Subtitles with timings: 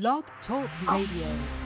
[0.00, 1.64] Blog Talk Radio.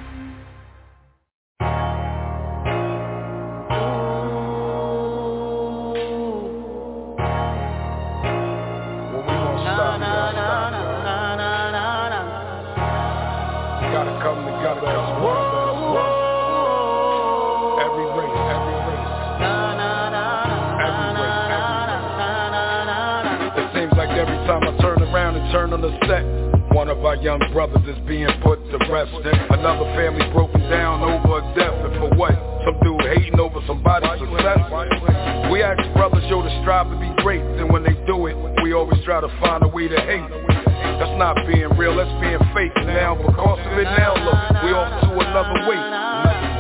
[25.50, 29.12] Turn on the set, one of our young brothers is being put to rest.
[29.12, 31.74] And another family broken down over a death.
[31.84, 32.34] And for what?
[32.64, 34.60] Some dude hating over somebody's success.
[35.50, 37.40] We ask brothers, yo, to strive to be great.
[37.40, 40.28] And when they do it, we always try to find a way to hate.
[40.98, 42.74] That's not being real, that's being fake.
[42.86, 45.80] Now, because of it now, look, we off to another way.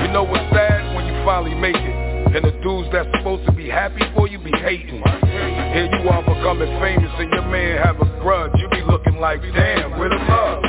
[0.06, 0.94] You know what's sad?
[0.94, 2.08] When you finally make it.
[2.28, 5.02] And the dudes that's supposed to be happy for you be hating.
[5.02, 8.52] Here you are becoming famous and your man have a grudge.
[8.56, 10.64] You looking like, damn, where the love?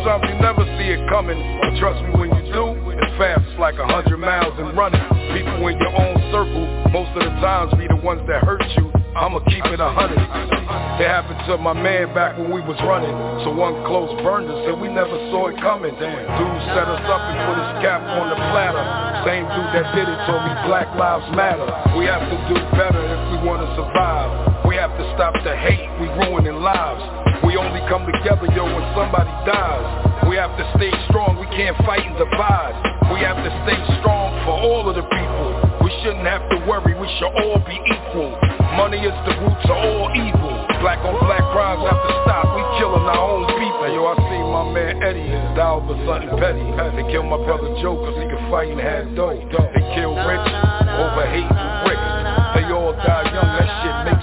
[0.00, 3.76] Sometimes you never see it coming, but trust me when you do, it's fast, like
[3.76, 5.00] a hundred miles and running.
[5.36, 8.88] People in your own circle, most of the times be the ones that hurt you.
[9.12, 10.22] I'ma keep it a hundred.
[11.02, 13.12] It happened to my man back when we was running.
[13.44, 15.92] So one close burned us and we never saw it coming.
[15.92, 18.84] Dude set us up and put his cap on the platter.
[19.26, 21.66] Same dude that did it told me Black Lives Matter.
[21.98, 24.64] We have to do better if we wanna survive.
[24.64, 27.19] We have to stop the hate, we ruining lives.
[27.60, 29.84] We only come together, yo, when somebody dies.
[30.24, 32.72] We have to stay strong, we can't fight and divide.
[33.12, 35.48] We have to stay strong for all of the people.
[35.84, 38.32] We shouldn't have to worry, we should all be equal.
[38.80, 40.56] Money is the roots of all evil.
[40.80, 43.84] Black on black crimes have to stop, we killing our own people.
[43.84, 46.64] Hey, yo, I seen my man Eddie die over something petty.
[46.96, 49.36] They killed my brother Joe cause he could fight and had dough.
[49.36, 50.48] They killed Rich
[50.96, 52.00] over hate and brick.
[52.56, 54.19] They all died young, that shit makes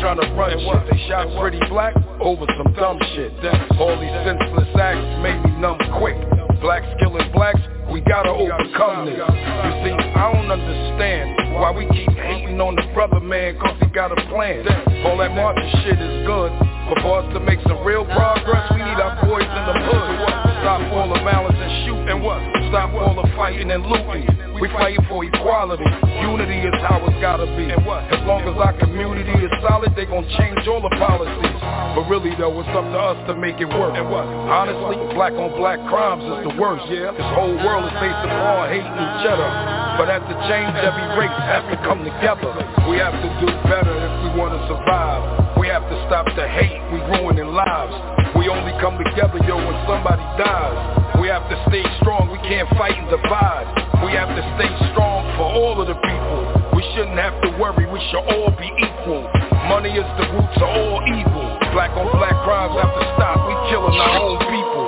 [0.00, 0.90] trying to run shit.
[0.90, 3.32] They shot Pretty Black over some dumb shit.
[3.78, 6.16] All these senseless acts made me numb quick.
[6.60, 7.60] Blacks killing blacks,
[7.90, 9.14] we gotta overcome this.
[9.14, 13.86] You see, I don't understand why we keep hating on the brother man cause he
[13.94, 14.66] got a plan.
[15.06, 16.50] All that marching shit is good,
[16.90, 20.18] but for us to make some real progress, we need our boys in the hood.
[20.66, 22.57] Stop all the malice and shoot and what?
[22.68, 24.28] Stop all the fighting and looting.
[24.60, 25.88] We fighting for equality.
[26.20, 27.64] Unity is how it's gotta be.
[27.72, 27.80] As
[28.28, 31.56] long as our community is solid, they gon' change all the policies.
[31.96, 33.96] But really though, it's up to us to make it work.
[33.96, 36.84] Honestly, black on black crimes is the worst.
[36.92, 37.16] Yeah.
[37.16, 39.48] This whole world is based upon hating each other.
[39.96, 42.52] But at the change, every race has to come together.
[42.84, 45.56] We have to do better if we wanna survive.
[45.56, 47.96] We have to stop the hate, we ruining lives.
[48.38, 51.18] We only come together, yo, when somebody dies.
[51.20, 53.66] We have to stay strong, we can't fight and divide.
[54.06, 56.70] We have to stay strong for all of the people.
[56.78, 59.26] We shouldn't have to worry, we should all be equal.
[59.66, 61.58] Money is the root of all evil.
[61.74, 64.86] Black on black crimes have to stop, we killing our own people.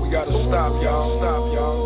[0.00, 1.83] We gotta stop, y'all, stop, y'all.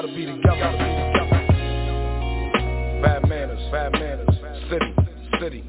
[0.00, 0.72] Gotta be together.
[3.02, 4.28] Bad manners, bad manners.
[4.70, 4.94] City,
[5.40, 5.64] city.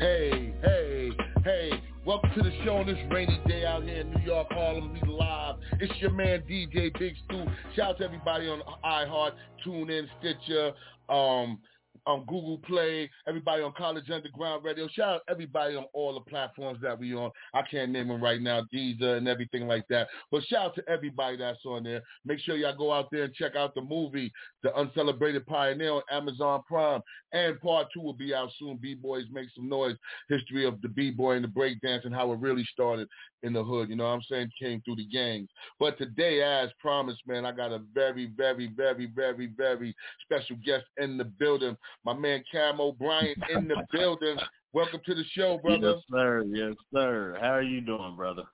[0.00, 1.10] Hey, hey,
[1.44, 1.70] hey.
[2.04, 4.92] Welcome to the show on this rainy day out here in New York, Harlem.
[4.92, 5.56] We live.
[5.78, 7.44] It's your man DJ Big Stu.
[7.76, 9.32] Shout out to everybody on iHeart,
[9.64, 10.72] TuneIn, Stitcher,
[11.08, 11.60] um,
[12.06, 14.88] on Google Play, everybody on College Underground Radio.
[14.88, 17.30] Shout out everybody on all the platforms that we on.
[17.54, 20.08] I can't name them right now, Deezer and everything like that.
[20.30, 22.02] But shout out to everybody that's on there.
[22.24, 26.02] Make sure y'all go out there and check out the movie, The Uncelebrated Pioneer on
[26.10, 27.00] Amazon Prime.
[27.32, 28.76] And part two will be out soon.
[28.76, 29.96] B-Boys Make Some Noise,
[30.28, 33.08] history of the B-Boy and the breakdance and how it really started
[33.42, 33.88] in the hood.
[33.88, 34.50] You know what I'm saying?
[34.60, 35.48] Came through the gangs.
[35.78, 40.84] But today, as promised, man, I got a very, very, very, very, very special guest
[40.98, 41.76] in the building.
[42.04, 44.36] My man Camo Brian in the building.
[44.72, 45.94] Welcome to the show, brother.
[45.94, 46.44] Yes, sir.
[46.46, 47.36] Yes, sir.
[47.40, 48.44] How are you doing, brother?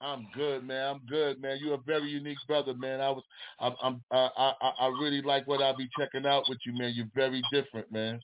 [0.00, 0.94] I'm good, man.
[0.94, 1.58] I'm good, man.
[1.60, 3.00] You're a very unique brother, man.
[3.00, 3.24] I was,
[3.58, 6.92] I'm, I'm I, I, I really like what I'll be checking out with you, man.
[6.94, 8.20] You're very different, man.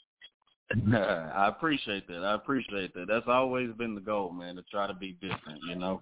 [0.94, 2.24] I appreciate that.
[2.24, 3.06] I appreciate that.
[3.08, 6.00] That's always been the goal, man, to try to be different, you know.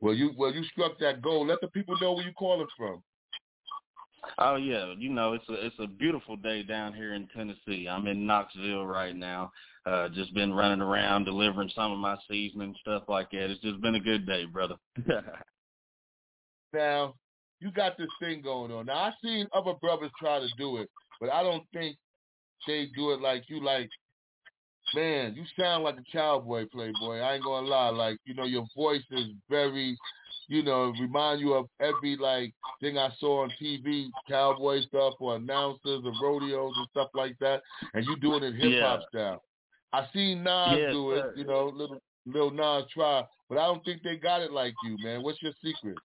[0.00, 1.46] Well, you, well, you struck that goal.
[1.46, 3.02] Let the people know where you calling from.
[4.38, 7.88] Oh yeah, you know it's a it's a beautiful day down here in Tennessee.
[7.88, 9.52] I'm in Knoxville right now.
[9.86, 13.50] Uh, just been running around delivering some of my seasoning stuff like that.
[13.50, 14.74] It's just been a good day, brother.
[16.72, 17.14] Now,
[17.60, 18.86] you got this thing going on.
[18.86, 20.90] Now, I've seen other brothers try to do it,
[21.20, 21.96] but I don't think
[22.66, 23.62] they do it like you.
[23.62, 23.90] Like,
[24.94, 27.18] man, you sound like a cowboy, Playboy.
[27.18, 27.90] I ain't gonna lie.
[27.90, 29.98] Like, you know, your voice is very,
[30.48, 35.36] you know, remind you of every like thing I saw on TV, cowboy stuff or
[35.36, 37.62] announcers or rodeos and stuff like that,
[37.94, 39.06] and you doing it hip hop Yeah.
[39.08, 39.42] style.
[39.92, 41.32] I seen Nas Yes, do it, sir.
[41.36, 44.98] you know, little Lil Nas try, but I don't think they got it like you,
[44.98, 45.22] man.
[45.22, 45.98] What's your secret?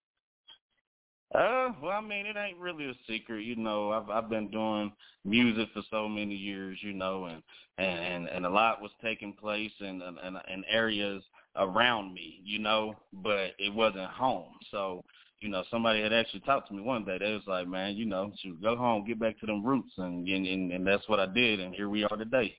[1.34, 3.92] Uh, well, I mean, it ain't really a secret, you know.
[3.92, 4.92] I've I've been doing
[5.26, 7.42] music for so many years, you know, and
[7.80, 11.24] and and a lot was taking place in in, in areas
[11.56, 14.54] around me, you know, but it wasn't home.
[14.70, 15.04] So,
[15.40, 17.18] you know, somebody had actually talked to me one day.
[17.18, 20.28] They was like, "Man, you know, shoot, go home, get back to them roots," and
[20.28, 22.56] and and, and that's what I did, and here we are today.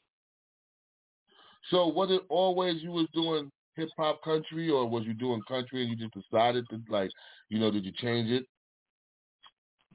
[1.71, 5.83] So was it always you was doing hip hop country, or was you doing country
[5.83, 7.11] and you just decided to like,
[7.49, 8.47] you know, did you change it?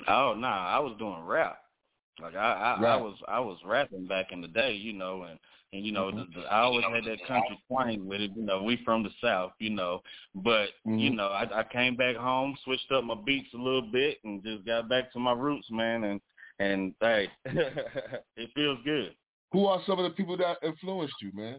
[0.08, 1.60] Oh nah, I was doing rap.
[2.22, 5.40] Like I I, I was I was rapping back in the day, you know, and
[5.74, 6.34] and you know Mhm.
[6.34, 8.32] the, the, I always had that country twang with it.
[8.36, 10.02] You know, we from the south, you know,
[10.36, 11.16] but you Mhm.
[11.16, 14.66] know I I came back home, switched up my beats a little bit, and just
[14.66, 16.04] got back to my roots, man.
[16.04, 16.22] And
[16.60, 19.16] and hey, it feels good.
[19.52, 21.58] Who are some of the people that influenced you, man?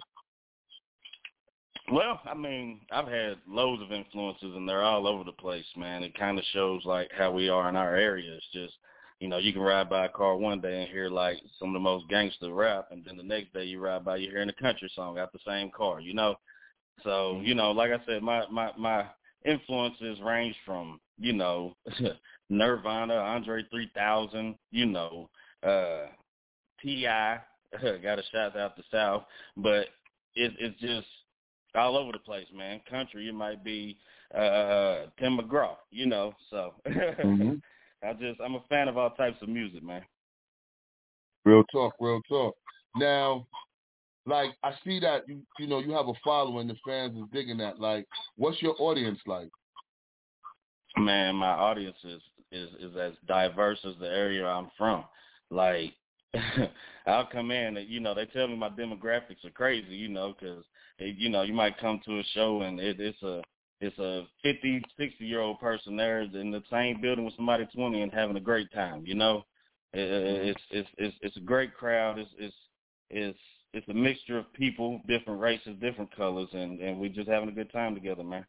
[1.91, 6.05] Well, I mean, I've had loads of influences, and they're all over the place, man.
[6.05, 8.33] It kind of shows like how we are in our area.
[8.35, 8.75] It's just,
[9.19, 11.75] you know, you can ride by a car one day and hear like some of
[11.75, 14.63] the most gangster rap, and then the next day you ride by, you're hearing a
[14.63, 16.37] country song out the same car, you know.
[17.03, 19.07] So, you know, like I said, my my my
[19.45, 21.75] influences range from, you know,
[22.51, 25.29] Nirvana, Andre 3000, you know,
[25.67, 26.07] uh,
[26.83, 27.03] Ti.
[28.03, 29.25] Got a shout out the South,
[29.57, 29.87] but
[30.35, 31.07] it, it's just
[31.75, 32.81] all over the place, man.
[32.89, 33.97] Country, it might be
[34.35, 36.35] uh Tim McGraw, you know.
[36.51, 37.61] So Mhm.
[38.05, 40.05] I just I'm a fan of all types of music, man.
[41.45, 42.55] Real talk, real talk.
[42.97, 43.47] Now,
[44.27, 47.59] like I see that you you know you have a following, the fans is digging
[47.59, 47.81] that.
[47.81, 48.07] Like,
[48.37, 49.51] what's your audience like?
[50.97, 52.21] Man, my audience is
[52.53, 55.05] is is as diverse as the area I'm from.
[55.51, 55.93] Like
[57.07, 60.35] I'll come in and you know they tell me my demographics are crazy, you know,
[60.39, 60.65] because
[61.01, 63.43] you know you might come to a show and it, it's a
[63.81, 68.03] it's a 50, 60 year old person there in the same building with somebody 20
[68.03, 69.45] and having a great time, you know.
[69.93, 70.01] It,
[70.49, 72.19] it's it's it's it's a great crowd.
[72.19, 72.55] It's it's
[73.09, 73.39] it's
[73.73, 77.53] it's a mixture of people, different races, different colors, and and we're just having a
[77.53, 78.47] good time together, man.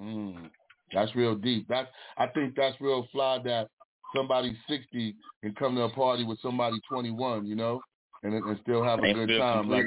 [0.00, 0.50] Mm,
[0.92, 1.66] that's real deep.
[1.68, 3.68] That's I think that's real fly that
[4.16, 7.82] somebody sixty can come to a party with somebody twenty one, you know,
[8.22, 9.68] and and still have a good time.
[9.68, 9.86] Like.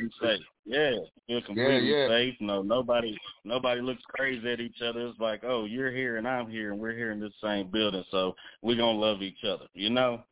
[0.68, 0.92] Yeah,
[1.28, 2.08] feel completely yeah.
[2.10, 2.36] safe.
[2.42, 5.08] No, nobody nobody looks crazy at each other.
[5.08, 8.04] It's like, oh, you're here and I'm here and we're here in this same building,
[8.12, 9.66] so we're gonna love each other.
[9.74, 10.24] You know?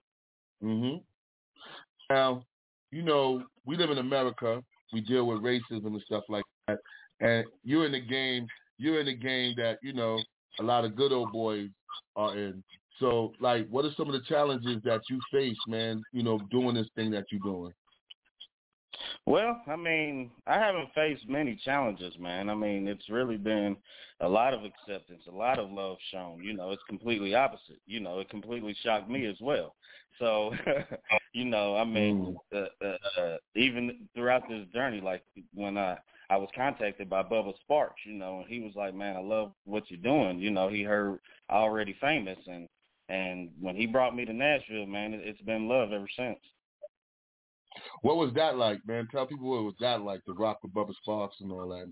[0.62, 0.96] hmm
[2.10, 2.44] Now,
[2.92, 4.62] you know, we live in America.
[4.92, 6.80] We deal with racism and stuff like that.
[7.22, 8.46] And you're in the game.
[8.78, 10.22] You're in the game that you know
[10.60, 11.70] a lot of good old boys
[12.18, 12.62] are in.
[13.00, 16.04] So, like, what are some of the challenges that you face, man?
[16.12, 17.74] You know, doing this thing that you're doing.
[19.26, 22.50] Well, I mean, I haven't faced many challenges, man.
[22.50, 23.76] I mean, it's really been
[24.22, 26.44] a lot of acceptance, a lot of love shown.
[26.44, 27.80] You know, it's completely opposite.
[27.86, 29.76] You know, it completely shocked me as well.
[30.20, 30.54] So,
[31.34, 35.98] you know, I mean, uh, uh, uh, even throughout this journey, like when I
[36.30, 39.52] I was contacted by Bubba Sparks, you know, and he was like, "Man, I love
[39.66, 42.68] what you're doing." You know, he heard already famous, and
[43.10, 46.40] and when he brought me to Nashville, man, it, it's been love ever since.
[48.02, 49.08] What was that like, man?
[49.12, 51.92] Tell people what was that like to rock with Bubba Sparks and all that.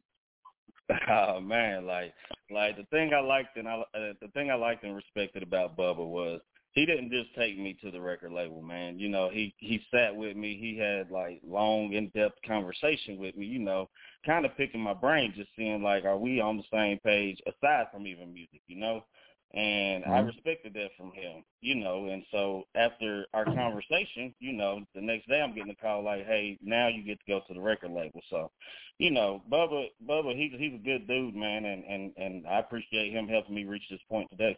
[1.09, 2.13] Oh man, like
[2.51, 5.77] like the thing I liked and I uh, the thing I liked and respected about
[5.77, 6.41] Bubba was
[6.73, 8.97] he didn't just take me to the record label, man.
[8.97, 10.57] You know, he he sat with me.
[10.59, 13.45] He had like long, in-depth conversation with me.
[13.45, 13.89] You know,
[14.25, 17.87] kind of picking my brain, just seeing like, are we on the same page aside
[17.91, 18.61] from even music?
[18.67, 19.05] You know,
[19.53, 20.27] and I Mhm.
[20.27, 21.43] respected that from him.
[21.61, 25.75] You know, and so after our conversation, you know, the next day I'm getting a
[25.75, 28.21] call like, hey, now you get to go to the record label.
[28.29, 28.51] So,
[28.97, 33.11] you know, Bubba, Bubba, he's he's a good dude, man, and and and I appreciate
[33.11, 34.57] him helping me reach this point today.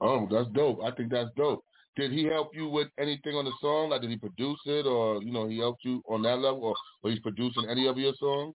[0.00, 0.80] Oh, that's dope.
[0.82, 1.64] I think that's dope.
[1.96, 3.90] Did he help you with anything on the song?
[3.90, 6.74] Like, did he produce it, or you know, he helped you on that level, or,
[7.02, 8.54] or he's producing any of your songs?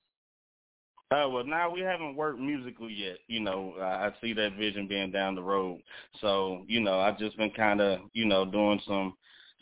[1.15, 3.17] Uh, well, now we haven't worked musically yet.
[3.27, 5.81] You know, I, I see that vision being down the road.
[6.19, 9.15] So, you know, I've just been kind of, you know, doing some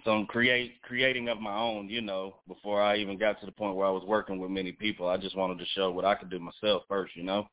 [0.03, 1.89] some create creating of my own.
[1.89, 4.71] You know, before I even got to the point where I was working with many
[4.71, 7.15] people, I just wanted to show what I could do myself first.
[7.15, 7.47] You know.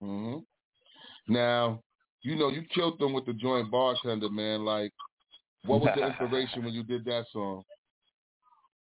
[0.00, 0.36] hmm
[1.28, 1.82] Now,
[2.22, 4.64] you know, you killed them with the joint bartender, man.
[4.64, 4.92] Like,
[5.66, 7.62] what was the inspiration when you did that song?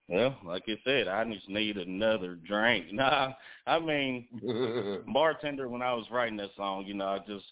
[0.08, 2.86] Well, like I said, I just need another drink.
[2.92, 3.32] Nah,
[3.66, 4.26] I mean,
[5.12, 5.68] bartender.
[5.68, 7.44] When I was writing that song, you know, I just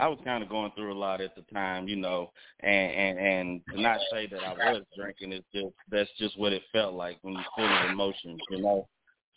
[0.00, 3.18] I was kind of going through a lot at the time, you know, and and
[3.18, 6.94] and to not say that I was drinking is just that's just what it felt
[6.94, 8.88] like when you're of emotions, you know.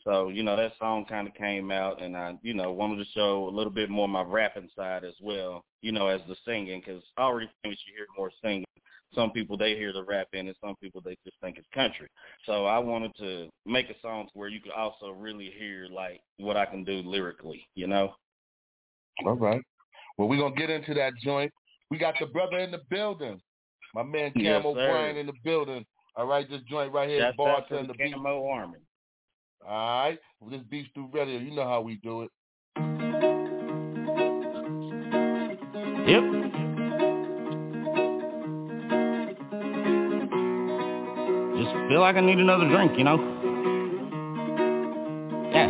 [0.03, 3.11] So you know that song kind of came out, and I you know wanted to
[3.11, 6.79] show a little bit more my rapping side as well, you know, as the singing,
[6.79, 8.65] because I already think you hear more singing.
[9.13, 12.07] Some people they hear the rap in and some people they just think it's country.
[12.45, 16.55] So I wanted to make a song where you could also really hear like what
[16.55, 18.13] I can do lyrically, you know.
[19.25, 19.61] All right.
[20.17, 21.51] Well, we're going to get into that joint.
[21.89, 23.41] We got the brother in the building.
[23.93, 25.85] My man Camo yes, Brian in the building.
[26.15, 27.93] All right, this joint right here, That's bartender.
[27.93, 28.79] the Camo Army.
[29.67, 32.29] All right, well, this Beef Stew Radio, you know how we do it.
[36.07, 36.40] Yep.
[41.91, 43.19] Feel like I need another drink, you know.
[45.51, 45.67] Yeah.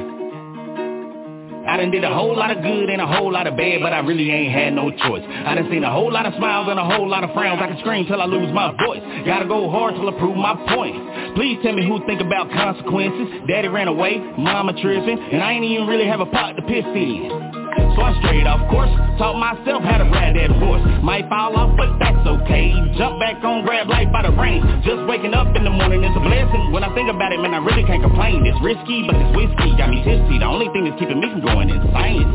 [1.67, 3.91] I done did a whole lot of good and a whole lot of bad, but
[3.91, 5.23] I really ain't had no choice.
[5.25, 7.59] I done seen a whole lot of smiles and a whole lot of frowns.
[7.59, 9.01] I can scream till I lose my voice.
[9.25, 11.35] Gotta go hard till I prove my point.
[11.35, 13.41] Please tell me who think about consequences.
[13.47, 16.85] Daddy ran away, mama tripping, and I ain't even really have a pot to piss
[16.85, 17.60] in.
[17.95, 20.81] So I'm straight off course, taught myself how to ride that horse.
[21.03, 22.71] Might fall off, but that's okay.
[22.95, 24.63] Jump back on, grab life by the reins.
[24.85, 26.71] Just waking up in the morning is a blessing.
[26.71, 28.45] When I think about it, man, I really can't complain.
[28.47, 30.39] It's risky, but this whiskey got me tipsy.
[30.39, 32.27] The only thing that's keeping me from going insane.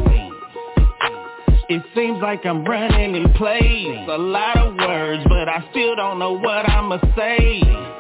[1.69, 4.07] It seems like I'm running in place.
[4.09, 7.96] A lot of words, but I still don't know what I'ma say.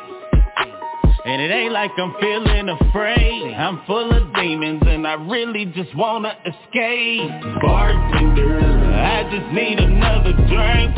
[1.26, 3.52] And it ain't like I'm feeling afraid.
[3.52, 7.28] I'm full of demons and I really just wanna escape.
[7.60, 8.62] Bartender,
[8.94, 10.94] I just need another drink.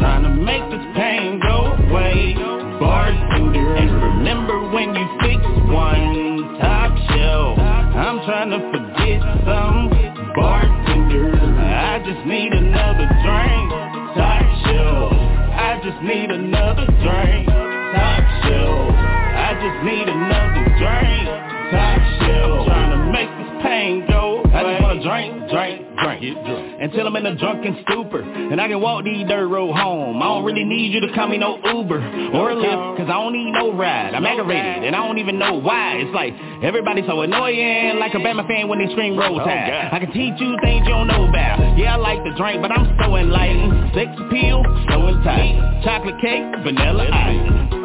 [0.00, 2.32] Trying to make this pain go away.
[2.80, 7.58] Bartender, and remember when you fixed one top shelf.
[7.58, 9.92] I'm trying to forget some.
[10.34, 13.68] Bartender, I just need another drink.
[14.16, 17.48] Top shelf, I just need another drink.
[17.92, 18.90] Top shelf.
[18.96, 21.28] I just need another drink,
[21.70, 22.66] top shelf.
[22.66, 24.54] Trying to make this pain go away.
[24.54, 26.68] I just wanna drink, drink, drink, get drunk.
[26.80, 30.22] Until I'm in a drunken stupor And I can walk these dirt road home.
[30.22, 31.98] I don't really need you to call me no Uber
[32.34, 34.14] Or a Lyft Cause I don't need no ride.
[34.14, 35.96] I'm aggravated and I don't even know why.
[35.96, 39.90] It's like everybody's so annoying Like a Bama fan when they scream roll oh, tide.
[39.92, 41.76] I can teach you things you don't know about.
[41.76, 43.92] Yeah, I like to drink but I'm so enlightened.
[43.94, 47.77] Sex appeal, so and tight Chocolate cake, vanilla ice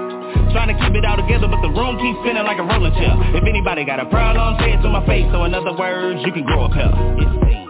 [0.52, 3.14] Trying to keep it all together, but the room keeps spinning like a rolling chair.
[3.36, 5.26] If anybody got a problem, say it to my face.
[5.32, 6.92] So in other words, you can grow a pair.
[7.18, 7.70] It seems.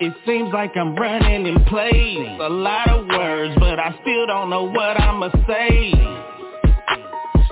[0.00, 2.38] It seems like I'm running in place.
[2.40, 5.92] A lot of words, but I still don't know what I'ma say.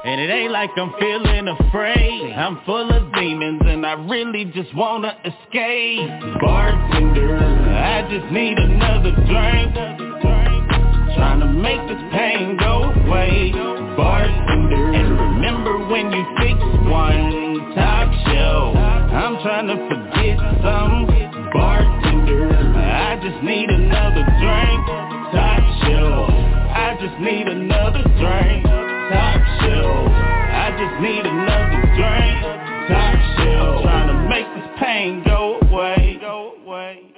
[0.07, 4.73] And it ain't like I'm feeling afraid I'm full of demons and I really just
[4.77, 6.09] wanna escape
[6.41, 9.75] Bartender, I just need another drink
[11.17, 13.51] Trying to make this pain go away.
[13.97, 18.77] Bartender And remember when you fixed one top shelf.
[18.77, 21.09] I'm trying to forget some
[21.57, 22.53] Bartender.
[22.53, 24.81] I just need another drink
[25.33, 26.29] Top shelf.
[26.29, 28.65] I just need another drink
[29.09, 30.13] Top shelf.
[30.13, 32.37] I just need another drink
[32.93, 33.83] Top shelf.
[33.89, 37.16] Trying to make this pain go away Go away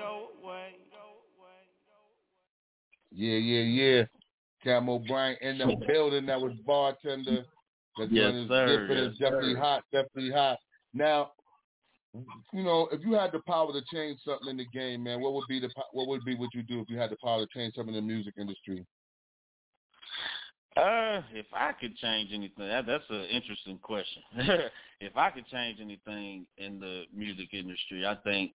[3.19, 4.05] Yeah, yeah, yeah.
[4.63, 7.45] Camo Brian in the building that was bartender.
[7.99, 8.67] That yes, is sir.
[8.67, 9.01] different.
[9.01, 9.61] Yes, it's definitely sir.
[9.61, 10.59] hot, definitely hot.
[10.95, 11.33] Now,
[12.15, 15.35] you know, if you had the power to change something in the game, man, what
[15.35, 17.49] would be the what would be what you do if you had the power to
[17.53, 18.87] change something in the music industry?
[20.77, 24.23] Uh, if I could change anything, that, that's an interesting question.
[25.01, 28.53] if I could change anything in the music industry, I think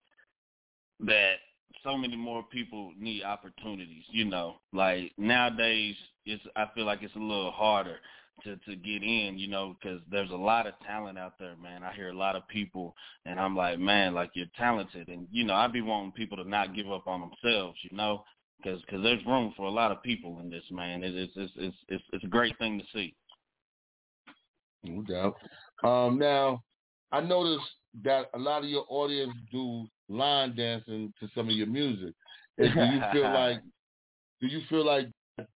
[1.00, 1.34] that
[1.82, 4.04] so many more people need opportunities.
[4.10, 5.94] You know, like nowadays,
[6.26, 7.96] it's I feel like it's a little harder
[8.44, 9.38] to to get in.
[9.38, 11.82] You know, because there's a lot of talent out there, man.
[11.82, 12.94] I hear a lot of people,
[13.26, 16.48] and I'm like, man, like you're talented, and you know, I'd be wanting people to
[16.48, 17.78] not give up on themselves.
[17.82, 18.24] You know,
[18.62, 21.04] because cause there's room for a lot of people in this, man.
[21.04, 23.14] It, it's it's it's it's it's a great thing to see.
[24.84, 25.36] No doubt.
[25.82, 26.62] Um, now,
[27.10, 27.64] I noticed
[28.02, 32.14] that a lot of your audience do line dancing to some of your music.
[32.58, 33.60] do you feel like
[34.40, 35.08] do you feel like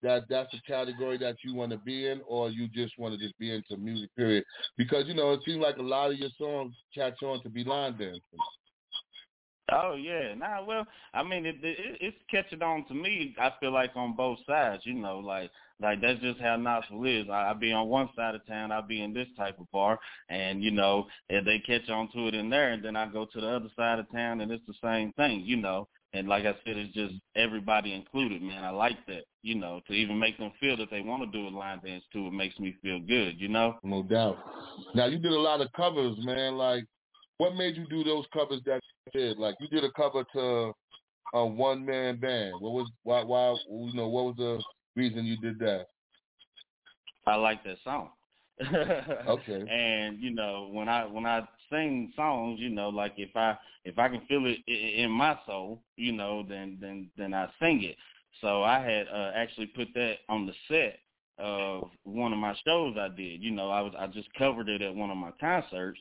[0.03, 3.25] that that's a category that you want to be in, or you just want to
[3.25, 4.11] just be into music?
[4.17, 4.45] Period.
[4.77, 7.65] Because you know it seems like a lot of your songs catch on to be
[7.65, 8.21] line dancing.
[9.71, 10.65] Oh yeah, nah.
[10.65, 13.35] Well, I mean, it, it, it's catching on to me.
[13.39, 17.27] I feel like on both sides, you know, like like that's just how Knoxville is.
[17.29, 19.99] I, I be on one side of town, I be in this type of bar,
[20.31, 23.27] and you know, if they catch on to it in there, and then I go
[23.27, 25.89] to the other side of town, and it's the same thing, you know.
[26.15, 28.65] And like I said, it's just everybody included, man.
[28.65, 31.47] I like that, you know, to even make them feel that they want to do
[31.47, 32.29] a line dance too.
[32.29, 33.77] It makes me feel good, you know.
[33.83, 34.39] No doubt.
[34.95, 36.57] Now you did a lot of covers, man.
[36.57, 36.85] Like,
[37.39, 39.39] what made you do those covers that you did?
[39.39, 40.73] Like, you did a cover to
[41.35, 42.61] a one man band.
[42.61, 43.23] What was why?
[43.23, 44.63] Why you know what was the
[44.97, 45.87] reason you did that?
[47.27, 48.11] I like that song.
[49.29, 49.69] okay.
[49.71, 53.99] And you know, when I when I sing songs, you know, like if I if
[53.99, 57.97] I can feel it in my soul, you know, then then then I sing it.
[58.41, 60.99] So I had uh, actually put that on the set
[61.39, 63.43] of one of my shows I did.
[63.43, 66.01] You know, I was I just covered it at one of my concerts,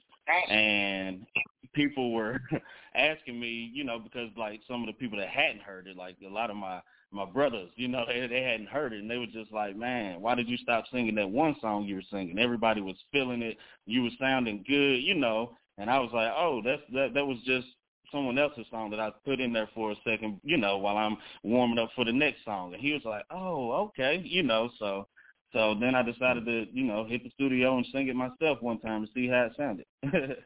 [0.49, 1.25] and
[1.73, 2.41] people were
[2.95, 6.17] asking me, you know, because like some of the people that hadn't heard it, like
[6.25, 6.81] a lot of my
[7.11, 10.21] my brothers, you know, they they hadn't heard it and they were just like, Man,
[10.21, 12.39] why did you stop singing that one song you were singing?
[12.39, 15.55] Everybody was feeling it, you were sounding good, you know.
[15.77, 17.67] And I was like, Oh, that's that that was just
[18.11, 21.17] someone else's song that I put in there for a second, you know, while I'm
[21.43, 22.73] warming up for the next song.
[22.73, 25.07] And he was like, Oh, okay, you know, so
[25.53, 26.65] so then I decided mm.
[26.65, 29.45] to, you know, hit the studio and sing it myself one time to see how
[29.45, 29.85] it sounded.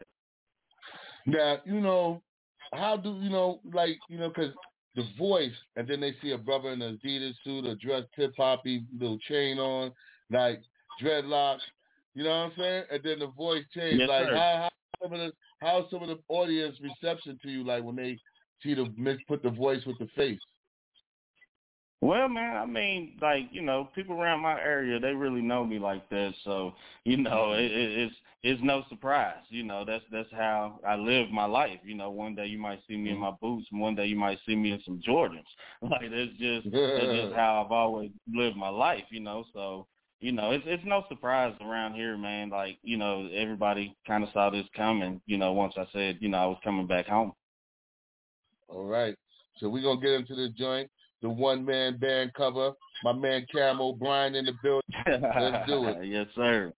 [1.25, 2.21] now, you know,
[2.73, 4.53] how do you know, like, you know, because
[4.95, 8.33] the voice, and then they see a brother in an Adidas suit, a dress tip
[8.37, 9.91] hoppy, little chain on,
[10.29, 10.61] like
[11.01, 11.59] dreadlocks.
[12.13, 12.83] You know what I'm saying?
[12.91, 13.99] And then the voice change.
[13.99, 14.35] Yes, like sir.
[14.35, 14.69] how how
[15.01, 15.31] some of the
[15.61, 18.17] how some of the audience reception to you, like when they
[18.61, 20.39] see the mix, put the voice with the face.
[22.01, 25.77] Well, man, I mean, like you know, people around my area they really know me
[25.77, 26.73] like that, so
[27.05, 27.61] you know, mm-hmm.
[27.61, 29.43] it, it, it's it's no surprise.
[29.49, 31.77] You know, that's that's how I live my life.
[31.83, 33.25] You know, one day you might see me in mm-hmm.
[33.25, 35.45] my boots, and one day you might see me in some Jordans.
[35.83, 39.03] Like that's just that's just how I've always lived my life.
[39.11, 39.85] You know, so
[40.21, 42.49] you know, it's it's no surprise around here, man.
[42.49, 45.21] Like you know, everybody kind of saw this coming.
[45.27, 47.33] You know, once I said you know I was coming back home.
[48.69, 49.15] All right,
[49.57, 50.89] so we're gonna get into the joint
[51.21, 52.71] the one man band cover.
[53.03, 54.81] My man Camo Brian in the building.
[55.07, 55.97] Let's do it.
[56.05, 56.73] yes, sir.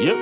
[0.00, 0.16] Yep.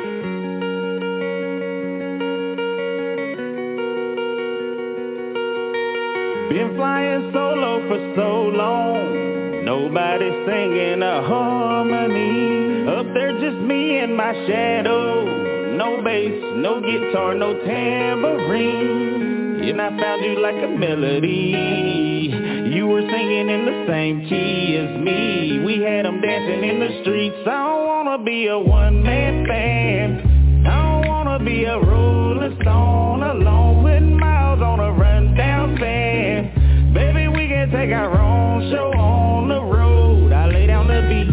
[6.49, 9.65] Been flying solo for so long.
[9.65, 12.87] Nobody singing a harmony.
[12.89, 15.36] Up there just me and my shadow.
[15.77, 19.61] No bass, no guitar, no tambourine.
[19.69, 22.33] And I found you like a melody.
[22.75, 25.63] You were singing in the same key as me.
[25.67, 27.37] We had them dancing in the streets.
[27.47, 30.67] I don't wanna be a one-man band.
[30.67, 36.93] I don't wanna be a rolling stone alone with miles on a rundown van.
[36.95, 40.33] Baby, we can take our own show on the road.
[40.33, 41.29] I lay down the beat,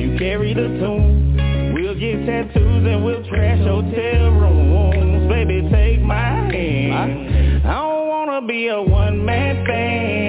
[0.00, 1.72] you carry the tune.
[1.72, 5.28] We'll get tattoos and we'll trash hotel rooms.
[5.28, 7.66] Baby, take my hand.
[7.66, 10.25] I don't wanna be a one-man band.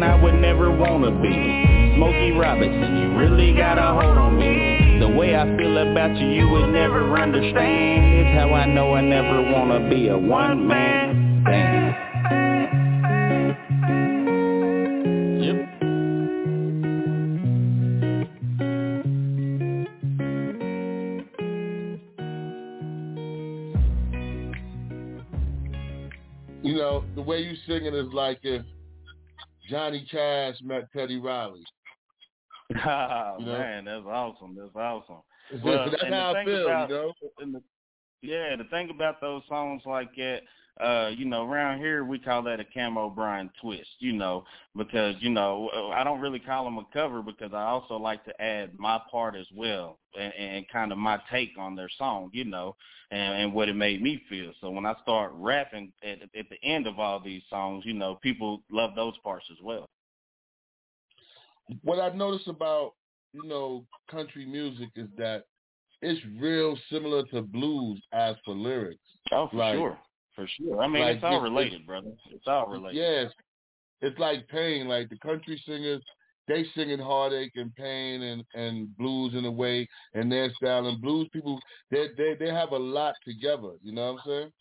[0.00, 1.94] Man I would never wanna be.
[1.96, 4.98] Smokey Robinson, you really got a hold on me.
[5.00, 8.14] The way I feel about you, you would never understand.
[8.26, 11.96] It's how I know I never wanna be a one man band.
[26.62, 28.62] You know, the way way you singing is like if
[29.70, 31.62] Johnny Cash met Teddy Riley.
[32.84, 33.52] Oh, you know?
[33.52, 34.56] man, that's awesome.
[34.56, 35.22] That's awesome.
[35.64, 37.12] Well, that's how I feel, about, you know.
[37.38, 37.62] The,
[38.22, 40.40] yeah, the thing about those songs like that,
[40.82, 44.44] uh, you know, around here we call that a Camo Brian twist, you know,
[44.76, 48.42] because, you know, I don't really call them a cover because I also like to
[48.42, 52.44] add my part as well and, and kind of my take on their song, you
[52.44, 52.76] know,
[53.10, 54.52] and, and what it made me feel.
[54.60, 58.18] So when I start rapping at, at the end of all these songs, you know,
[58.22, 59.88] people love those parts as well.
[61.82, 62.94] What I've noticed about,
[63.32, 65.44] you know, country music is that
[66.02, 68.98] it's real similar to blues as for lyrics.
[69.32, 69.98] Oh, for like, sure.
[70.40, 70.80] For sure.
[70.80, 72.12] I mean, like, it's all related, it's, brother.
[72.30, 72.96] It's all related.
[72.98, 73.32] Yes.
[74.00, 74.88] It's like pain.
[74.88, 76.02] Like the country singers,
[76.48, 81.00] they singing heartache and pain and and blues in a way, and their style and
[81.02, 83.72] blues people, they they they have a lot together.
[83.82, 84.52] You know what I'm saying?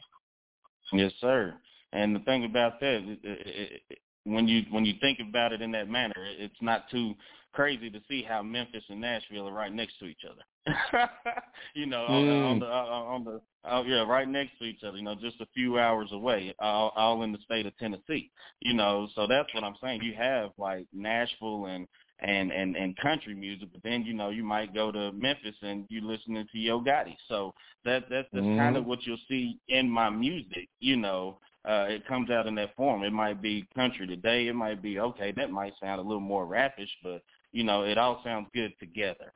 [0.91, 1.53] Yes, sir.
[1.93, 5.61] And the thing about that, it, it, it, when you when you think about it
[5.61, 7.13] in that manner, it's not too
[7.53, 10.41] crazy to see how Memphis and Nashville are right next to each other.
[11.73, 12.11] you know, mm.
[12.11, 14.97] on, on the on the oh yeah, right next to each other.
[14.97, 18.31] You know, just a few hours away, all, all in the state of Tennessee.
[18.61, 20.01] You know, so that's what I'm saying.
[20.03, 21.87] You have like Nashville and
[22.19, 25.85] and and and country music, but then you know you might go to Memphis and
[25.89, 27.15] you're listening to Yo Gotti.
[27.27, 27.53] So
[27.85, 28.57] that that's that's mm.
[28.57, 30.67] kind of what you'll see in my music.
[30.79, 33.03] You know, uh, it comes out in that form.
[33.03, 34.47] It might be country today.
[34.47, 35.33] It might be okay.
[35.35, 39.33] That might sound a little more rapish, but you know, it all sounds good together.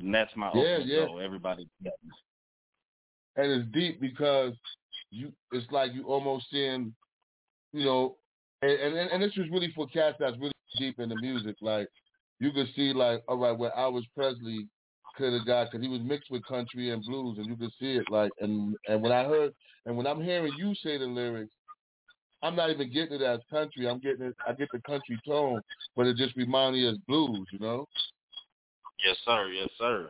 [0.00, 1.06] And that's my yeah, ultimate yeah.
[1.06, 1.20] goal.
[1.20, 1.68] Everybody.
[3.36, 4.54] And it's deep because
[5.10, 6.94] you it's like you almost seeing,
[7.72, 8.16] you know,
[8.62, 11.56] and and, and this was really for cats that's really deep in the music.
[11.60, 11.88] Like
[12.38, 14.66] you could see like, all right, where Elvis Presley
[15.16, 17.96] could have got because he was mixed with country and blues, and you could see
[17.96, 18.10] it.
[18.10, 19.52] Like, and and when I heard
[19.86, 21.52] and when I'm hearing you say the lyrics,
[22.42, 23.88] I'm not even getting it as country.
[23.88, 24.36] I'm getting it.
[24.46, 25.60] I get the country tone,
[25.94, 27.46] but it just reminds me as blues.
[27.52, 27.86] You know.
[29.04, 29.48] Yes, sir.
[29.48, 30.08] Yes, sir.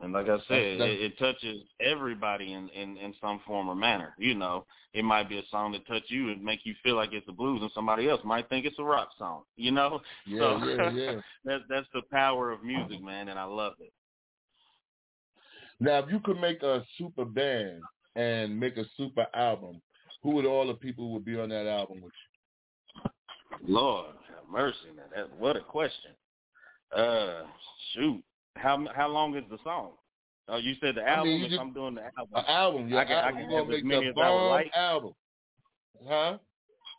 [0.00, 4.14] And like I said, it, it touches everybody in, in in some form or manner.
[4.18, 7.12] You know, it might be a song that touch you and make you feel like
[7.12, 9.42] it's the blues, and somebody else might think it's a rock song.
[9.56, 11.20] You know, yeah, so, yeah, yeah.
[11.44, 13.92] that's that's the power of music, man, and I love it.
[15.80, 17.82] Now, if you could make a super band
[18.16, 19.80] and make a super album,
[20.22, 23.10] who would all the people would be on that album with you?
[23.66, 25.06] Lord have mercy, man.
[25.14, 26.12] That, what a question.
[26.96, 27.42] Uh,
[27.92, 28.22] shoot.
[28.56, 29.90] How how long is the song?
[30.48, 31.28] Oh, you said the album.
[31.28, 32.88] I mean, if just, I'm doing the album, an album.
[32.88, 33.36] Your I can, album.
[33.36, 34.70] I can have as many as I would like.
[34.76, 35.12] Album,
[36.06, 36.38] huh?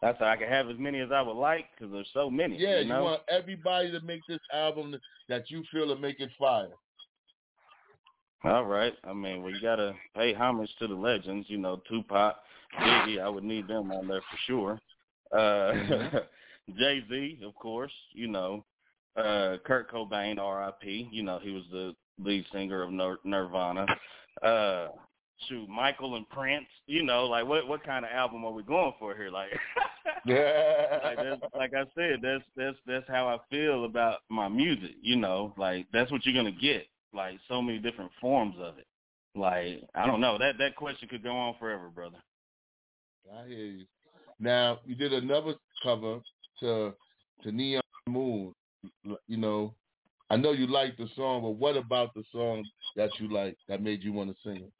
[0.01, 2.57] That's I can have as many as I would like because there's so many.
[2.57, 2.97] Yeah, you, know?
[2.97, 4.95] you want everybody to make this album
[5.29, 6.69] that you feel to make it fire.
[8.43, 8.93] All right.
[9.03, 11.47] I mean, well, you gotta pay homage to the legends.
[11.49, 12.35] You know, Tupac,
[12.79, 13.21] Biggie.
[13.21, 14.79] I would need them on there for sure.
[15.31, 16.17] Uh, mm-hmm.
[16.77, 17.93] Jay Z, of course.
[18.13, 18.63] You know,
[19.17, 21.09] uh, Kurt Cobain, R.I.P.
[21.11, 23.85] You know, he was the lead singer of Nir- Nirvana.
[24.41, 24.87] Uh,
[25.47, 26.67] shoot, Michael and Prince.
[26.87, 29.29] You know, like what what kind of album are we going for here?
[29.29, 29.49] Like,
[30.25, 34.91] yeah, like, that's, like I said, that's that's that's how I feel about my music.
[35.01, 38.87] You know, like that's what you're gonna get like so many different forms of it.
[39.35, 42.17] Like I don't know that that question could go on forever, brother.
[43.33, 43.85] I hear you.
[44.39, 46.19] Now you did another cover
[46.59, 46.93] to
[47.43, 48.53] to Neon Moon.
[49.27, 49.73] You know,
[50.29, 53.81] I know you like the song, but what about the song that you like that
[53.81, 54.71] made you want to sing it?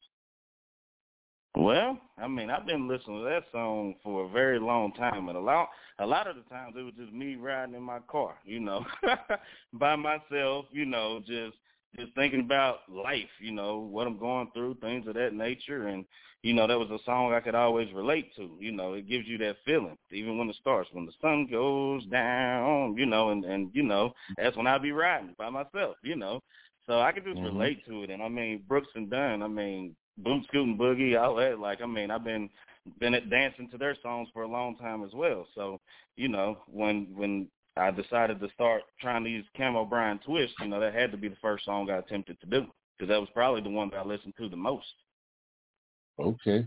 [1.56, 5.38] Well, I mean, I've been listening to that song for a very long time, and
[5.38, 8.36] a lot, a lot of the times it was just me riding in my car,
[8.44, 8.84] you know,
[9.72, 11.56] by myself, you know, just
[11.96, 15.88] just thinking about life, you know, what I'm going through, things of that nature.
[15.88, 16.04] And,
[16.42, 18.56] you know, that was a song I could always relate to.
[18.60, 22.04] You know, it gives you that feeling, even when it starts, when the sun goes
[22.06, 26.16] down, you know, and, and you know, that's when I be riding by myself, you
[26.16, 26.40] know.
[26.86, 27.56] So I could just mm-hmm.
[27.56, 28.10] relate to it.
[28.10, 31.58] And, I mean, Brooks and Dunn, I mean, Boom Scootin' Boogie, all that.
[31.58, 32.48] Like, I mean, I've been
[33.00, 35.46] been dancing to their songs for a long time as well.
[35.54, 35.80] So,
[36.16, 40.68] you know, when when I decided to start trying to use Camo Brian Twist, you
[40.68, 43.28] know, that had to be the first song I attempted to do because that was
[43.34, 44.86] probably the one that I listened to the most.
[46.18, 46.66] Okay.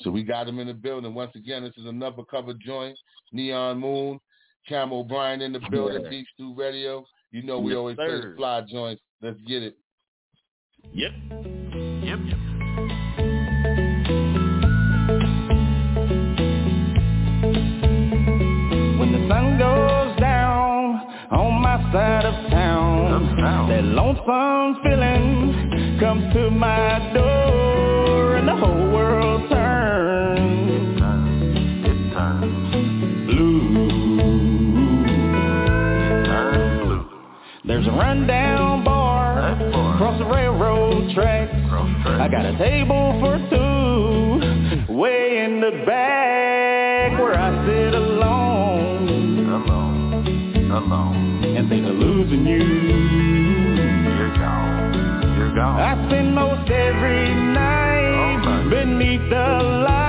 [0.00, 1.14] So we got him in the building.
[1.14, 2.96] Once again, this is another cover joint.
[3.32, 4.20] Neon Moon,
[4.68, 6.22] Camo Brian in the building, yeah.
[6.34, 7.04] Stew Radio.
[7.32, 8.20] You know we yes, always sir.
[8.20, 9.02] play the fly joints.
[9.20, 9.76] Let's get it.
[10.92, 11.63] Yep.
[21.94, 23.36] Out of town.
[23.68, 30.98] That lonesome feeling comes to my door and the whole world turns.
[33.26, 33.84] Blue.
[37.64, 39.52] There's a rundown bar,
[39.94, 41.52] across the railroad tracks.
[41.70, 42.20] Track.
[42.20, 49.08] I got a table for two way in the back where I sit alone.
[50.72, 51.53] Alone
[52.24, 52.58] losing you.
[54.16, 55.80] You're gone, you're gone.
[55.80, 60.03] I spend most every night oh, beneath the light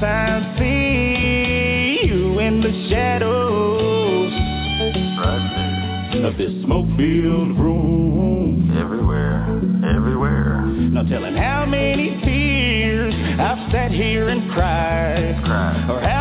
[0.00, 4.32] sometimes see you in the shadows
[6.24, 8.74] of this smoke-filled room.
[8.80, 9.44] Everywhere,
[9.84, 10.62] everywhere.
[10.64, 15.34] No telling how many tears I've sat here and cried,
[15.90, 16.19] or how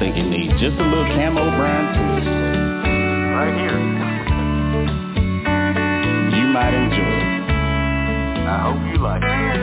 [0.00, 2.24] think it needs just a little Camo Brian twist.
[3.36, 3.76] Right here.
[6.40, 7.28] You might enjoy it.
[8.48, 9.60] I hope you like it.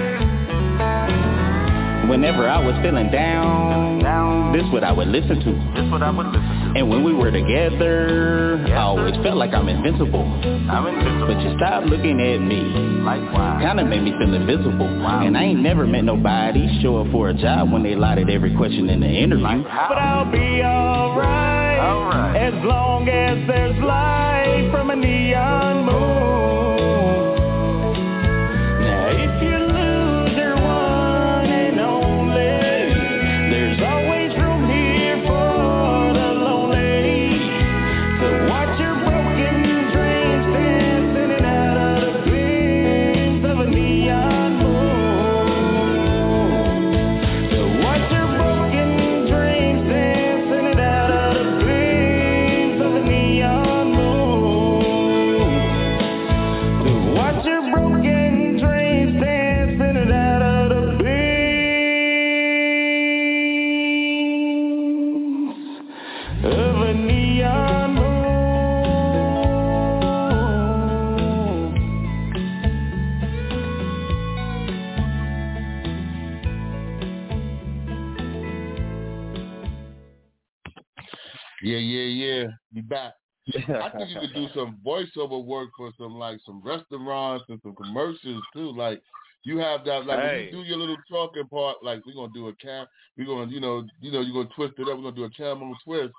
[2.07, 5.51] Whenever I was feeling down, this what I would listen to.
[5.73, 6.46] This what I would listen to.
[6.77, 10.21] And when we were together, I always felt like I'm invincible.
[10.21, 11.33] I'm invincible.
[11.33, 12.61] But you stopped looking at me.
[13.01, 13.65] Likewise.
[13.65, 14.85] Kinda made me feel invisible.
[14.85, 18.29] And I ain't never met nobody show up for a job when they lied at
[18.29, 19.63] every question in the interview.
[19.63, 21.79] But I'll be alright.
[21.79, 22.35] Alright.
[22.35, 25.16] As long as there's light from a neon
[83.69, 87.75] I think you could do some voiceover work for some like some restaurants and some
[87.75, 88.71] commercials too.
[88.71, 89.01] Like
[89.43, 90.45] you have that like when Hey.
[90.45, 92.85] you do your little talking part, like we're gonna do a cam
[93.17, 95.29] we're gonna you know you know, you're gonna twist it up, we're gonna do a
[95.29, 96.13] camel twist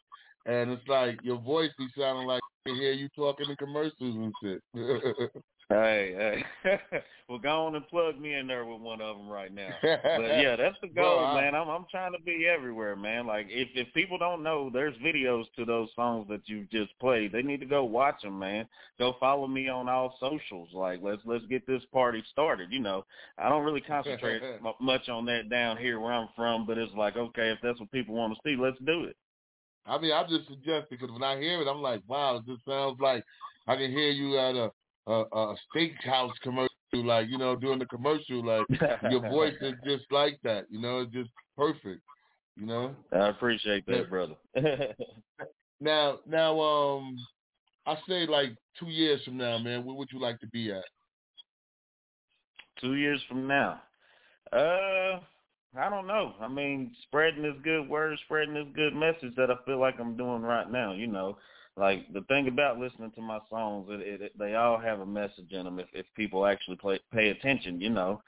[0.46, 3.94] and it's like your voice be sounding like I can hear you talking in commercials
[4.00, 4.62] and shit.
[5.70, 6.80] Hey, hey.
[7.28, 9.74] well, go on and plug me in there with one of them right now.
[10.16, 11.54] But yeah, that's the goal, Bro, man.
[11.54, 13.26] I'm I'm trying to be everywhere, man.
[13.26, 17.32] Like if if people don't know, there's videos to those songs that you just played.
[17.32, 18.66] They need to go watch them, man.
[18.98, 20.70] Go follow me on all socials.
[20.72, 22.72] Like let's let's get this party started.
[22.72, 23.04] You know,
[23.36, 26.94] I don't really concentrate mu- much on that down here where I'm from, but it's
[26.94, 29.16] like okay, if that's what people want to see, let's do it.
[29.84, 32.64] I mean, I'm just suggesting because when I hear it, I'm like, wow, it just
[32.66, 33.24] sounds like
[33.66, 34.70] I can hear you at a
[35.08, 38.66] a, a steakhouse commercial, like you know, doing the commercial, like
[39.10, 40.66] your voice is just like that.
[40.70, 42.02] You know, it's just perfect.
[42.56, 42.94] You know.
[43.12, 44.02] I appreciate that, Yeah.
[44.04, 44.94] brother.
[45.80, 47.24] Now, now, um,
[47.86, 50.82] I say like two years from now, man, where would you like to be at?
[52.80, 53.80] two years from now?
[54.52, 55.20] Uh,
[55.78, 56.34] I don't know.
[56.40, 60.16] I mean, spreading this good word, spreading this good message that I feel like I'm
[60.16, 60.92] doing right now.
[60.92, 61.36] You know,
[61.78, 65.52] like the thing about listening to my songs, it, it, they all have a message
[65.52, 67.80] in them if if people actually play, pay attention.
[67.80, 68.22] You know,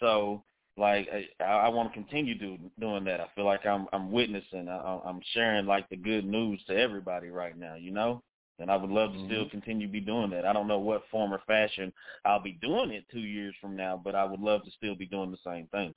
[0.00, 0.42] so
[0.76, 1.08] like
[1.40, 3.20] I, I want to continue do, doing that.
[3.20, 7.30] I feel like I'm I'm witnessing, I, I'm sharing like the good news to everybody
[7.30, 8.22] right now, you know.
[8.58, 9.26] And I would love to mm-hmm.
[9.26, 10.44] still continue to be doing that.
[10.44, 11.90] I don't know what form or fashion
[12.26, 15.06] I'll be doing it two years from now, but I would love to still be
[15.06, 15.94] doing the same thing.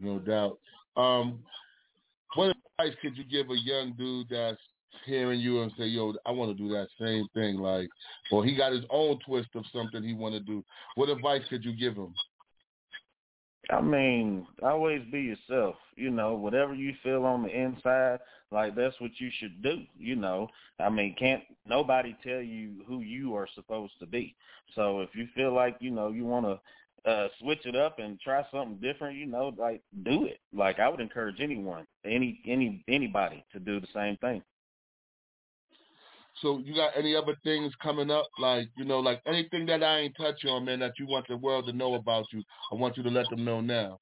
[0.00, 0.58] No doubt.
[0.96, 1.38] Um,
[2.34, 4.58] what advice could you give a young dude that's
[5.04, 7.88] hearing you and say, "Yo, I want to do that same thing," like,
[8.30, 10.64] or he got his own twist of something he want to do?
[10.94, 12.14] What advice could you give him?
[13.70, 15.76] I mean, always be yourself.
[15.96, 19.82] You know, whatever you feel on the inside, like that's what you should do.
[19.98, 24.36] You know, I mean, can't nobody tell you who you are supposed to be.
[24.74, 28.20] So if you feel like you know you want to uh switch it up and
[28.20, 30.38] try something different, you know, like do it.
[30.52, 34.42] Like I would encourage anyone, any any anybody to do the same thing.
[36.42, 40.00] So you got any other things coming up, like you know, like anything that I
[40.00, 42.42] ain't touch on, man, that you want the world to know about you?
[42.72, 43.98] I want you to let them know now.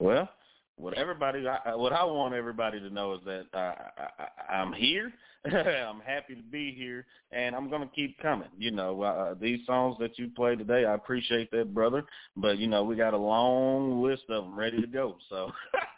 [0.00, 0.28] Well,
[0.76, 1.44] what everybody,
[1.74, 5.12] what I want everybody to know is that I, I, I'm here.
[5.44, 8.48] I'm happy to be here, and I'm gonna keep coming.
[8.58, 12.04] You know, uh, these songs that you played today, I appreciate that, brother.
[12.36, 15.16] But you know, we got a long list of them ready to go.
[15.28, 15.50] So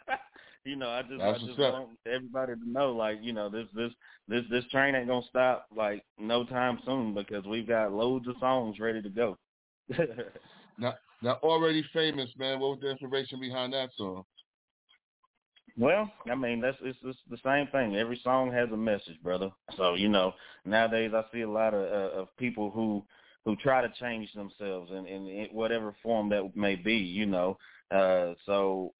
[0.63, 3.67] you know, I just That's I just want everybody to know, like, you know, this
[3.75, 3.91] this
[4.27, 8.35] this this train ain't gonna stop like no time soon because we've got loads of
[8.39, 9.37] songs ready to go.
[10.77, 12.59] now, now already famous, man.
[12.59, 14.23] What was the inspiration behind that song?
[15.77, 17.95] Well, I mean that's it's, it's the same thing.
[17.95, 19.49] Every song has a message, brother.
[19.77, 20.33] So you know,
[20.65, 23.03] nowadays I see a lot of uh, of people who
[23.45, 26.95] who try to change themselves in, in, in whatever form that may be.
[26.95, 27.57] You know,
[27.89, 28.93] uh, so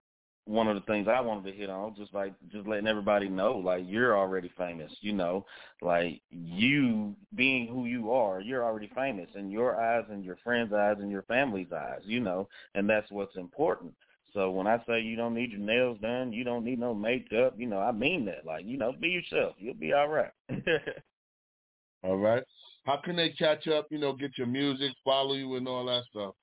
[0.46, 3.54] one of the things I wanted to hit on, just like just letting everybody know,
[3.54, 5.46] like you're already famous, you know,
[5.82, 10.74] like you being who you are, you're already famous in your eyes and your friends'
[10.74, 13.94] eyes and your family's eyes, you know, and that's what's important.
[14.34, 17.54] So when I say you don't need your nails done, you don't need no makeup,
[17.58, 18.46] you know, I mean that.
[18.46, 19.56] Like, you know, be yourself.
[19.60, 20.32] You'll be all right.
[22.04, 22.44] all right.
[22.86, 26.04] How can they catch up, you know, get your music, follow you and all that
[26.10, 26.34] stuff?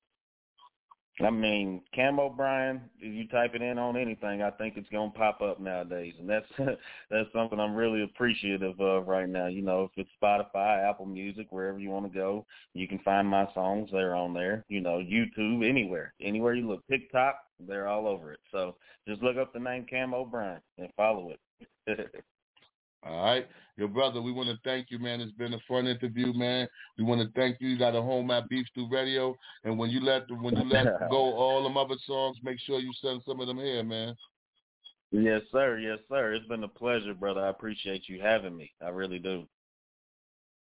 [1.20, 2.80] I mean, Camo Brian.
[3.00, 6.28] If you type it in on anything, I think it's gonna pop up nowadays, and
[6.28, 6.46] that's
[7.10, 9.46] that's something I'm really appreciative of right now.
[9.46, 13.26] You know, if it's Spotify, Apple Music, wherever you want to go, you can find
[13.26, 13.90] my songs.
[13.92, 14.64] They're on there.
[14.68, 18.40] You know, YouTube, anywhere, anywhere you look, TikTok, they're all over it.
[18.52, 18.76] So
[19.06, 21.32] just look up the name Camo Brian and follow
[21.88, 22.14] it.
[23.08, 23.46] All right.
[23.76, 25.20] Your brother, we want to thank you, man.
[25.20, 26.66] It's been a fun interview, man.
[26.98, 27.68] We want to thank you.
[27.68, 29.36] You got a home at Beef Stew Radio.
[29.64, 32.92] And when you let when you let go all them other songs, make sure you
[33.00, 34.14] send some of them here, man.
[35.10, 35.78] Yes, sir.
[35.78, 36.34] Yes, sir.
[36.34, 37.40] It's been a pleasure, brother.
[37.40, 38.72] I appreciate you having me.
[38.84, 39.46] I really do.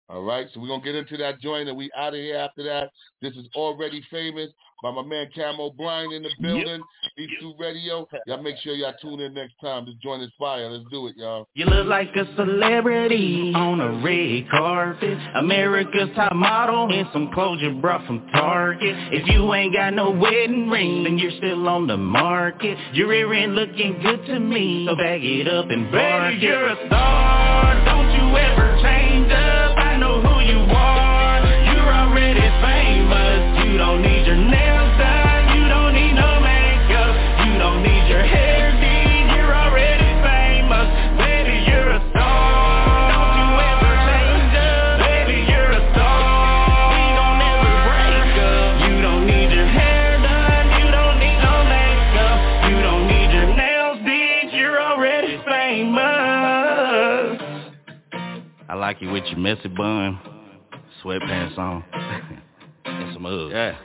[0.08, 2.36] All right, so we're going to get into that joint and we out of here
[2.36, 2.90] after that.
[3.20, 4.50] This is Already Famous
[4.82, 6.82] by my man Camo Brian in the building.
[7.16, 7.28] Yep.
[7.42, 8.08] E2 Radio.
[8.26, 9.86] Y'all make sure y'all tune in next time.
[9.86, 10.68] This joint is fire.
[10.68, 11.46] Let's do it, y'all.
[11.54, 15.16] You look like a celebrity on a red carpet.
[15.36, 18.96] America's top model in some clothes you brought from Target.
[19.12, 22.76] If you ain't got no wedding ring, then you're still on the market.
[22.92, 26.68] Your ear ain't looking good to me, so bag it up and bark Baby, you're
[26.68, 27.84] a star.
[27.84, 29.51] Don't you ever change up.
[59.02, 60.20] You with your messy bun,
[61.02, 61.84] sweatpants on,
[62.84, 63.50] and some Uggs.
[63.50, 63.78] Yeah.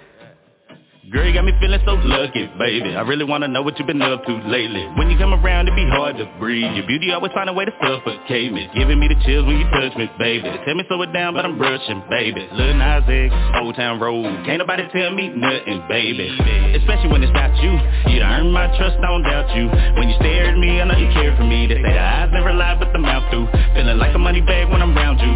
[1.07, 2.91] Girl, you got me feeling so lucky, baby.
[2.91, 4.83] I really wanna know what you've been up to lately.
[4.99, 6.75] When you come around, it be hard to breathe.
[6.75, 8.67] Your beauty always find a way to suffocate me.
[8.75, 10.51] Giving me the chills when you touch me, baby.
[10.65, 12.43] Tell me slow it down, but I'm rushing, baby.
[12.51, 14.27] Lil Nas X, Old Town Road.
[14.43, 16.27] Can't nobody tell me nothing, baby.
[16.75, 17.71] Especially when it's not you.
[18.11, 19.71] You earn my trust, don't doubt you.
[19.95, 21.67] When you stare at me, I know you care for me.
[21.67, 23.47] They say the eyes never lie, but the mouth do.
[23.79, 25.31] Feeling like a money bag when I'm around you.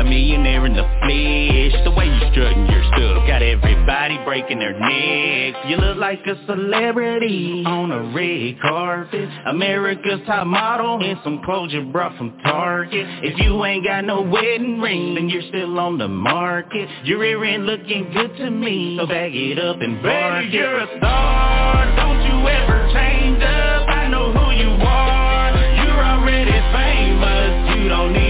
[0.00, 1.78] A millionaire in the flesh.
[1.86, 3.22] The way you strut strutting your stuff.
[3.30, 3.91] Got everybody
[4.24, 5.58] breaking their necks.
[5.68, 9.28] You look like a celebrity on a red carpet.
[9.46, 13.06] America's top model in some clothes you brought from Target.
[13.24, 16.88] If you ain't got no wedding ring, then you're still on the market.
[17.04, 20.78] Your ear ain't looking good to me, so bag it up and bark Baby, you're
[20.78, 21.96] a star.
[21.96, 23.88] Don't you ever change up.
[23.88, 25.50] I know who you are.
[25.84, 27.78] You're already famous.
[27.78, 28.21] You don't need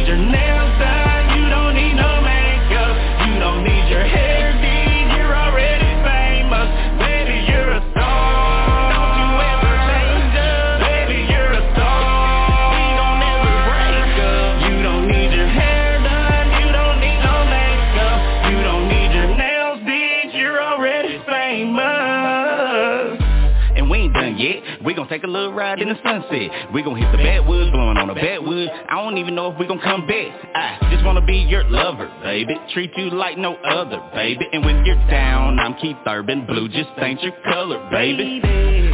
[25.72, 26.72] ride in the sunset.
[26.72, 28.70] We gon' hit the backwoods, blowing on the backwoods.
[28.88, 30.28] I don't even know if we gon' come back.
[30.54, 32.54] I just wanna be your lover, baby.
[32.72, 34.44] Treat you like no other, baby.
[34.52, 36.44] And when you're down, I'm Keith Urban.
[36.44, 38.40] Blue just ain't your color, baby.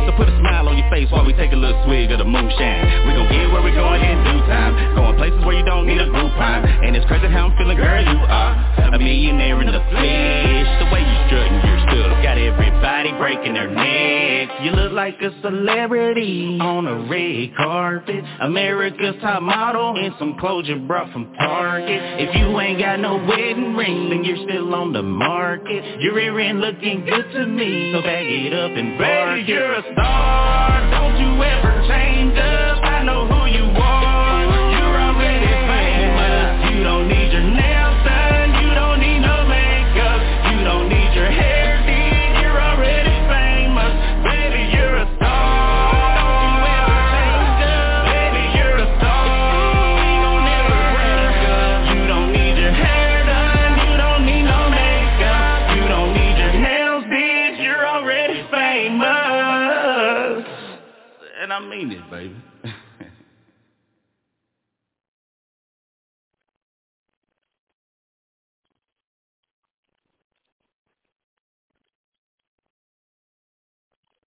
[0.07, 2.24] So put a smile on your face while we take a little swig of the
[2.24, 3.07] moonshine.
[3.07, 4.95] We gon' get where we're going in due time.
[4.95, 6.87] Going places where you don't need a Groupon.
[6.87, 8.55] And it's crazy how I'm feeling, girl, you are
[8.95, 10.68] a millionaire in the flesh.
[10.79, 13.97] The way you strutting your stuff got everybody breaking their necks.
[14.63, 18.25] You look like a celebrity on a red carpet.
[18.41, 22.01] America's top model in some clothes you brought from Target.
[22.21, 26.01] If you ain't got no wedding ring, then you're still on the market.
[26.01, 29.75] Your ear end looking good to me, so bag it up and bark Baby, you're
[29.75, 30.91] a star.
[30.91, 32.78] Don't you ever change up.
[62.11, 62.47] Baby.